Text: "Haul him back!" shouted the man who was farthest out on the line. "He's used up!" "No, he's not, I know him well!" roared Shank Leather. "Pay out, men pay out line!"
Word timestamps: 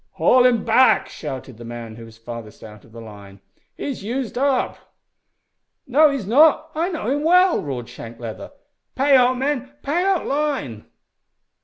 "Haul 0.13 0.47
him 0.47 0.65
back!" 0.65 1.09
shouted 1.09 1.57
the 1.59 1.63
man 1.63 1.95
who 1.95 2.05
was 2.05 2.17
farthest 2.17 2.63
out 2.63 2.83
on 2.83 2.91
the 2.91 2.99
line. 2.99 3.39
"He's 3.77 4.03
used 4.03 4.35
up!" 4.35 4.95
"No, 5.85 6.09
he's 6.09 6.25
not, 6.25 6.71
I 6.73 6.89
know 6.89 7.07
him 7.11 7.23
well!" 7.23 7.61
roared 7.61 7.87
Shank 7.87 8.19
Leather. 8.19 8.51
"Pay 8.95 9.15
out, 9.15 9.37
men 9.37 9.73
pay 9.83 10.03
out 10.03 10.25
line!" 10.25 10.85